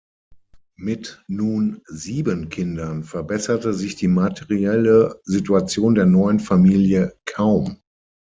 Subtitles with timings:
[0.79, 7.77] Mit nun sieben Kindern verbesserte sich die materielle Situation der neuen Familie kaum.